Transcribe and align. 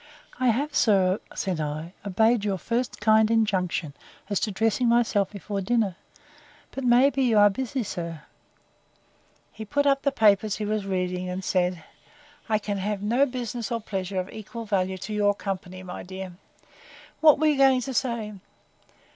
I 0.39 0.47
have, 0.47 0.73
sir, 0.73 1.19
said 1.35 1.59
I, 1.61 1.93
obeyed 2.03 2.43
your 2.43 2.57
first 2.57 2.99
kind 2.99 3.29
injunction, 3.29 3.93
as 4.31 4.39
to 4.39 4.51
dressing 4.51 4.89
myself 4.89 5.29
before 5.29 5.61
dinner; 5.61 5.95
but 6.71 6.83
may 6.83 7.11
be 7.11 7.21
you 7.21 7.37
are 7.37 7.51
busy, 7.51 7.83
sir. 7.83 8.23
He 9.51 9.63
put 9.63 9.85
up 9.85 10.01
the 10.01 10.11
papers 10.11 10.55
he 10.55 10.65
was 10.65 10.87
reading, 10.87 11.29
and 11.29 11.43
said, 11.43 11.83
I 12.49 12.57
can 12.57 12.79
have 12.79 13.03
no 13.03 13.27
business 13.27 13.71
or 13.71 13.79
pleasure 13.79 14.19
of 14.19 14.31
equal 14.31 14.65
value 14.65 14.97
to 14.97 15.13
your 15.13 15.35
company, 15.35 15.83
my 15.83 16.01
dear. 16.01 16.33
What 17.19 17.37
were 17.39 17.45
you 17.45 17.57
going 17.59 17.81
to 17.81 17.93
say? 17.93 18.33